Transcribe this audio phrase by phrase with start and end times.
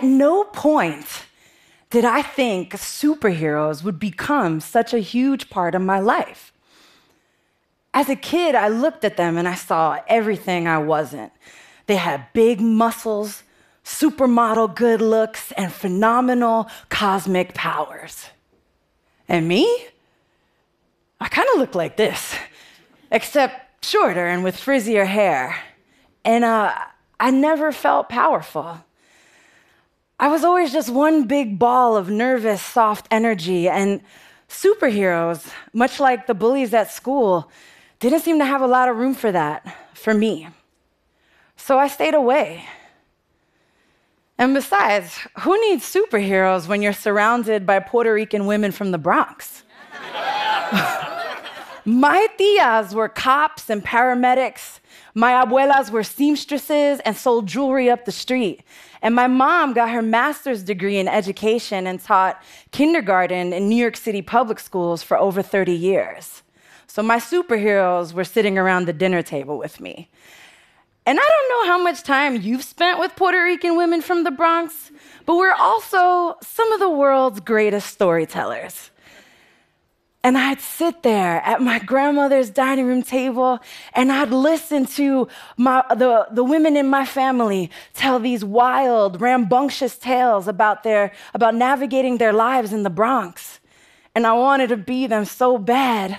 [0.00, 1.26] At no point
[1.90, 6.54] did I think superheroes would become such a huge part of my life.
[7.92, 11.32] As a kid, I looked at them and I saw everything I wasn't.
[11.86, 13.42] They had big muscles,
[13.84, 18.30] supermodel good looks, and phenomenal cosmic powers.
[19.28, 19.84] And me?
[21.20, 22.34] I kind of look like this,
[23.10, 25.62] except shorter and with frizzier hair.
[26.24, 26.74] And uh,
[27.18, 28.82] I never felt powerful.
[30.20, 34.02] I was always just one big ball of nervous, soft energy, and
[34.50, 37.50] superheroes, much like the bullies at school,
[38.00, 40.46] didn't seem to have a lot of room for that for me.
[41.56, 42.66] So I stayed away.
[44.36, 49.62] And besides, who needs superheroes when you're surrounded by Puerto Rican women from the Bronx?
[51.84, 54.80] My tias were cops and paramedics.
[55.14, 58.62] My abuelas were seamstresses and sold jewelry up the street.
[59.02, 63.96] And my mom got her master's degree in education and taught kindergarten in New York
[63.96, 66.42] City public schools for over 30 years.
[66.86, 70.10] So my superheroes were sitting around the dinner table with me.
[71.06, 74.30] And I don't know how much time you've spent with Puerto Rican women from the
[74.30, 74.90] Bronx,
[75.24, 78.90] but we're also some of the world's greatest storytellers.
[80.22, 83.58] And I'd sit there at my grandmother's dining room table
[83.94, 89.96] and I'd listen to my, the, the women in my family tell these wild, rambunctious
[89.96, 93.60] tales about, their, about navigating their lives in the Bronx.
[94.14, 96.18] And I wanted to be them so bad.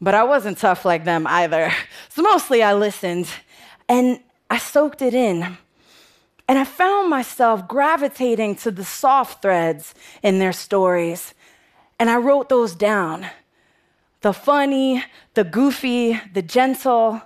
[0.00, 1.72] But I wasn't tough like them either.
[2.08, 3.28] So mostly I listened
[3.88, 5.58] and I soaked it in.
[6.46, 11.34] And I found myself gravitating to the soft threads in their stories
[11.98, 13.26] and I wrote those down
[14.20, 17.20] the funny, the goofy, the gentle.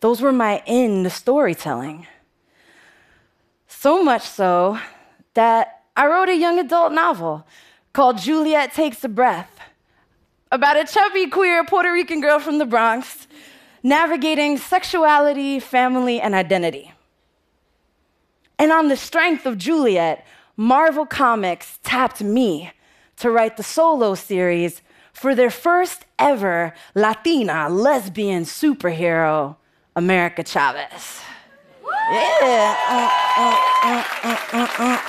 [0.00, 2.06] Those were my in the storytelling.
[3.66, 4.78] So much so
[5.34, 7.44] that I wrote a young adult novel
[7.92, 9.58] called Juliet Takes a Breath
[10.52, 13.26] about a chubby, queer Puerto Rican girl from the Bronx
[13.82, 16.92] navigating sexuality, family, and identity.
[18.58, 22.72] And on the strength of Juliet, Marvel Comics tapped me
[23.16, 24.82] to write the solo series
[25.12, 29.56] for their first ever Latina lesbian superhero,
[29.94, 31.20] America Chavez.
[32.10, 32.76] Yeah.
[32.88, 34.04] Uh,
[34.52, 35.00] uh,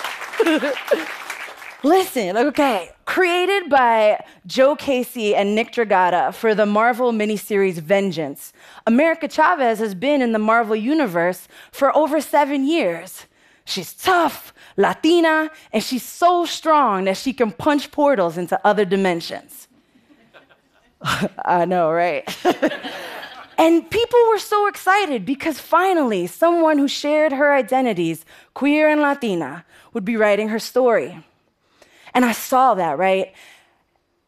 [0.44, 1.04] uh,
[1.84, 2.90] Listen, okay.
[3.06, 8.52] Created by Joe Casey and Nick Dragotta for the Marvel miniseries Vengeance,
[8.88, 13.26] America Chavez has been in the Marvel universe for over seven years.
[13.68, 19.68] She's tough, Latina, and she's so strong that she can punch portals into other dimensions.
[21.02, 22.24] I know, right?
[23.58, 28.24] and people were so excited because finally someone who shared her identities,
[28.54, 31.22] queer and Latina, would be writing her story.
[32.14, 33.34] And I saw that, right?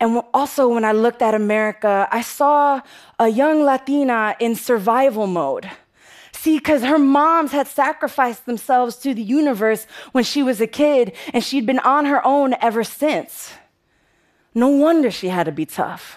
[0.01, 2.81] And also, when I looked at America, I saw
[3.17, 5.71] a young Latina in survival mode.
[6.39, 11.11] See, because her moms had sacrificed themselves to the universe when she was a kid,
[11.33, 13.51] and she'd been on her own ever since.
[14.55, 16.15] No wonder she had to be tough.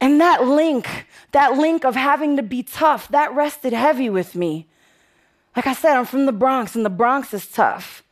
[0.00, 4.68] And that link, that link of having to be tough, that rested heavy with me.
[5.56, 8.04] Like I said, I'm from the Bronx, and the Bronx is tough.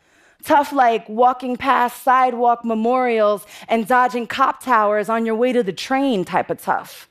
[0.42, 5.72] Tough like walking past sidewalk memorials and dodging cop towers on your way to the
[5.72, 7.08] train type of tough.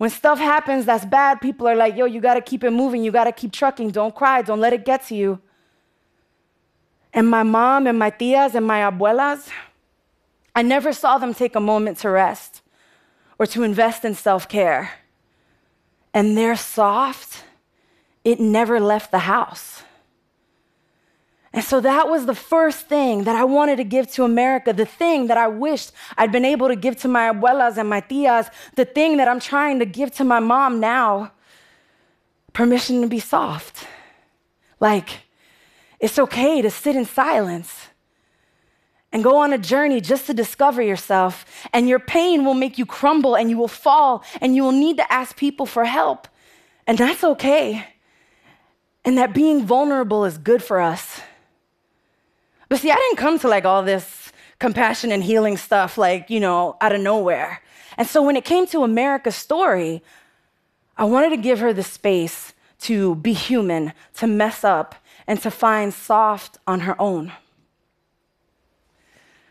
[0.00, 3.12] When stuff happens that's bad, people are like, yo, you gotta keep it moving, you
[3.12, 5.40] gotta keep trucking, don't cry, don't let it get to you.
[7.12, 9.50] And my mom and my tias and my abuelas,
[10.54, 12.62] I never saw them take a moment to rest
[13.38, 14.90] or to invest in self care.
[16.14, 17.44] And they're soft,
[18.24, 19.82] it never left the house.
[21.52, 24.86] And so that was the first thing that I wanted to give to America, the
[24.86, 28.50] thing that I wished I'd been able to give to my abuelas and my tias,
[28.76, 31.32] the thing that I'm trying to give to my mom now
[32.52, 33.86] permission to be soft.
[34.78, 35.08] Like,
[35.98, 37.88] it's okay to sit in silence
[39.12, 41.44] and go on a journey just to discover yourself.
[41.72, 44.96] And your pain will make you crumble and you will fall and you will need
[44.98, 46.28] to ask people for help.
[46.86, 47.86] And that's okay.
[49.04, 51.09] And that being vulnerable is good for us.
[52.70, 56.38] But see, I didn't come to like all this compassion and healing stuff, like, you
[56.38, 57.60] know, out of nowhere.
[57.98, 60.02] And so when it came to America's story,
[60.96, 64.94] I wanted to give her the space to be human, to mess up,
[65.26, 67.32] and to find soft on her own.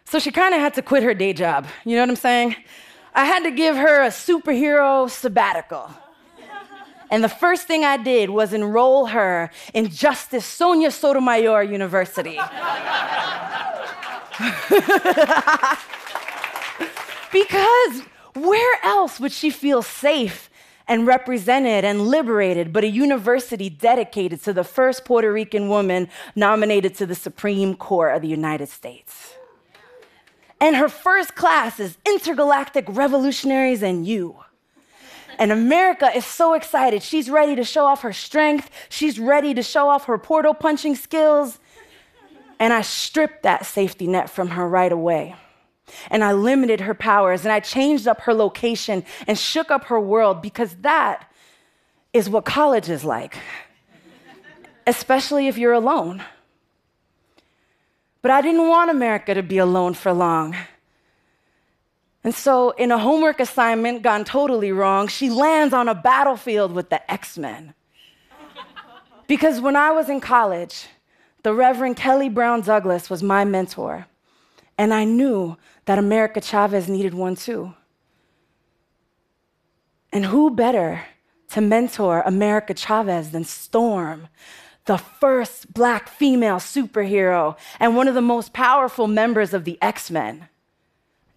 [0.06, 1.68] So she kind of had to quit her day job.
[1.84, 2.56] You know what I'm saying?
[3.14, 5.92] I had to give her a superhero sabbatical.
[7.10, 12.40] And the first thing I did was enroll her in Justice Sonia Sotomayor University.
[17.32, 18.04] because
[18.36, 20.50] where else would she feel safe
[20.88, 26.96] and represented and liberated but a university dedicated to the first Puerto Rican woman nominated
[26.96, 29.34] to the Supreme Court of the United States?
[30.62, 34.38] And her first class is Intergalactic Revolutionaries and You.
[35.40, 37.02] And America is so excited.
[37.02, 38.70] She's ready to show off her strength.
[38.90, 41.60] She's ready to show off her portal punching skills.
[42.60, 45.36] And I stripped that safety net from her right away.
[46.12, 50.00] And I limited her powers and I changed up her location and shook up her
[50.00, 51.32] world because that
[52.12, 53.38] is what college is like,
[54.86, 56.22] especially if you're alone.
[58.22, 60.56] But I didn't want America to be alone for long.
[62.30, 66.92] And so, in a homework assignment gone totally wrong, she lands on a battlefield with
[66.92, 67.74] the X Men.
[69.26, 70.86] because when I was in college,
[71.42, 74.06] the Reverend Kelly Brown Douglas was my mentor.
[74.78, 77.74] And I knew that America Chavez needed one too.
[80.14, 81.06] And who better
[81.48, 84.28] to mentor America Chavez than Storm,
[84.86, 90.12] the first black female superhero and one of the most powerful members of the X
[90.12, 90.48] Men?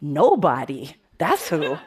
[0.03, 0.97] Nobody.
[1.17, 1.79] That's who.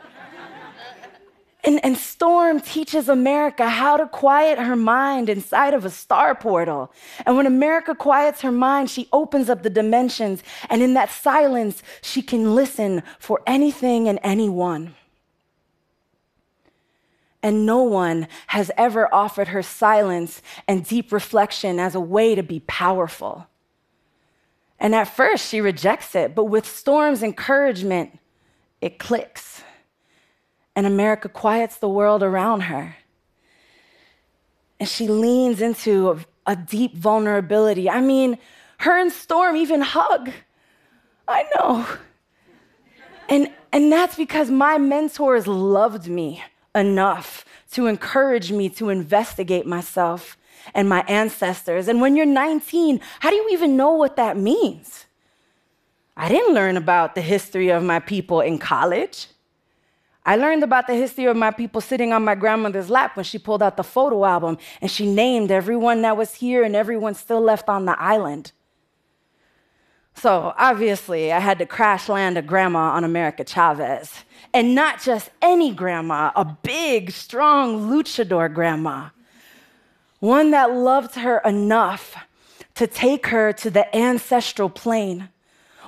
[1.65, 6.93] And, and, Storm teaches America how to quiet her mind inside of a star portal.
[7.25, 10.43] And when America quiets her mind, she opens up the dimensions.
[10.69, 14.93] And in that silence, she can listen for anything and anyone.
[17.41, 22.43] And no one has ever offered her silence and deep reflection as a way to
[22.43, 23.47] be powerful.
[24.79, 28.19] And at first, she rejects it, but with Storm's encouragement,
[28.81, 29.63] it clicks.
[30.75, 32.97] And America quiets the world around her.
[34.79, 37.89] And she leans into a, a deep vulnerability.
[37.89, 38.37] I mean,
[38.79, 40.31] her and Storm even hug.
[41.27, 41.85] I know.
[43.29, 46.43] And, and that's because my mentors loved me
[46.75, 50.37] enough to encourage me to investigate myself
[50.73, 51.87] and my ancestors.
[51.87, 55.05] And when you're 19, how do you even know what that means?
[56.17, 59.27] I didn't learn about the history of my people in college.
[60.25, 63.37] I learned about the history of my people sitting on my grandmother's lap when she
[63.37, 67.41] pulled out the photo album and she named everyone that was here and everyone still
[67.41, 68.51] left on the island.
[70.15, 74.23] So obviously, I had to crash land a grandma on America Chavez.
[74.53, 79.09] And not just any grandma, a big, strong luchador grandma
[80.25, 82.15] one that loved her enough
[82.73, 85.29] to take her to the ancestral plane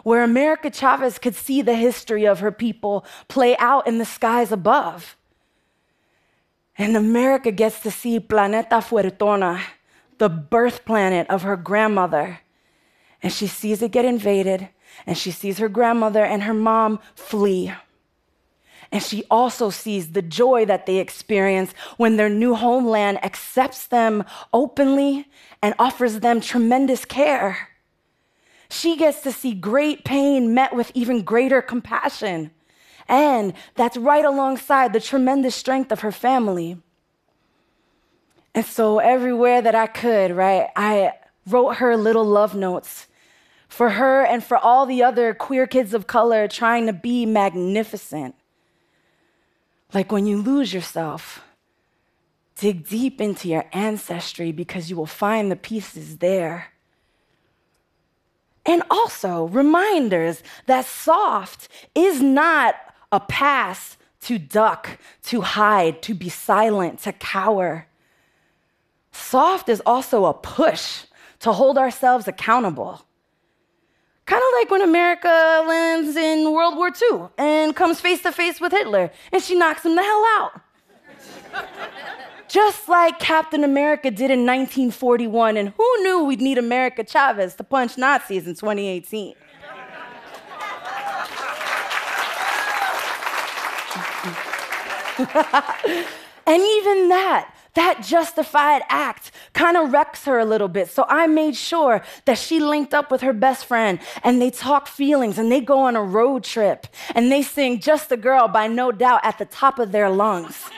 [0.03, 4.53] where America Chavez could see the history of her people play out in the skies
[4.53, 5.17] above.
[6.77, 9.59] And America gets to see Planeta Fuertona,
[10.17, 12.39] the birth planet of her grandmother.
[13.21, 14.69] And she sees it get invaded,
[15.05, 17.73] and she sees her grandmother and her mom flee.
[18.91, 24.23] And she also sees the joy that they experience when their new homeland accepts them
[24.53, 25.27] openly
[25.61, 27.69] and offers them tremendous care.
[28.69, 32.51] She gets to see great pain met with even greater compassion.
[33.07, 36.77] And that's right alongside the tremendous strength of her family.
[38.53, 41.13] And so, everywhere that I could, right, I
[41.45, 43.07] wrote her little love notes
[43.67, 48.35] for her and for all the other queer kids of color trying to be magnificent.
[49.93, 51.43] Like when you lose yourself,
[52.57, 56.73] dig deep into your ancestry because you will find the pieces there.
[58.65, 62.75] And also, reminders that soft is not
[63.13, 67.87] a pass to duck, to hide, to be silent, to cower.
[69.13, 71.05] Soft is also a push
[71.39, 73.06] to hold ourselves accountable.
[74.47, 78.71] Of like when America lands in World War II and comes face to face with
[78.71, 80.61] Hitler and she knocks him the hell out.
[82.47, 87.63] Just like Captain America did in 1941, and who knew we'd need America Chavez to
[87.63, 89.35] punch Nazis in 2018?
[95.17, 100.87] and even that, that justified act kind of wrecks her a little bit.
[100.87, 104.87] So I made sure that she linked up with her best friend and they talk
[104.87, 106.85] feelings and they go on a road trip
[107.15, 110.69] and they sing Just a Girl by No Doubt at the top of their lungs.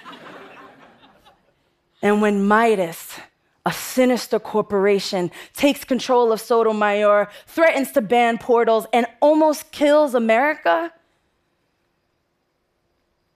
[2.01, 3.17] and when Midas,
[3.65, 10.93] a sinister corporation, takes control of Sotomayor, threatens to ban portals, and almost kills America,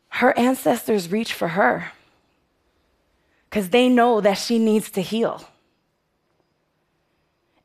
[0.07, 1.91] her ancestors reach for her
[3.53, 5.39] because they know that she needs to heal.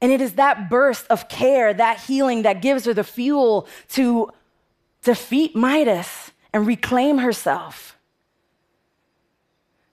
[0.02, 4.30] And it is that burst of care, that healing, that gives her the fuel to
[5.02, 7.96] defeat Midas and reclaim herself.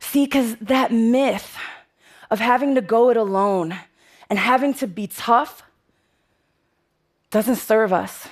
[0.02, 1.56] See, because that myth
[2.30, 3.78] of having to go it alone
[4.30, 5.64] and having to be tough
[7.32, 8.28] doesn't serve us.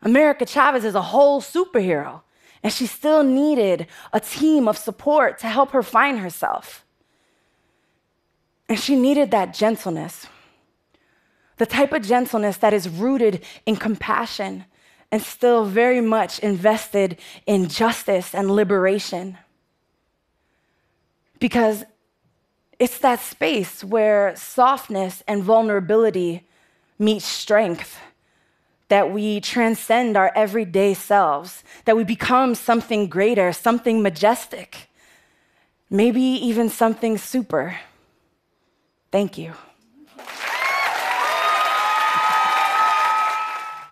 [0.00, 2.22] America Chavez is a whole superhero,
[2.62, 6.84] and she still needed a team of support to help her find herself.
[8.68, 10.26] And she needed that gentleness,
[11.58, 14.64] the type of gentleness that is rooted in compassion
[15.10, 19.36] and still very much invested in justice and liberation.
[21.38, 21.84] Because
[22.78, 26.46] it's that space where softness and vulnerability
[26.98, 27.98] meet strength,
[28.92, 34.90] that we transcend our everyday selves, that we become something greater, something majestic,
[35.88, 37.80] maybe even something super.
[39.10, 39.54] Thank you.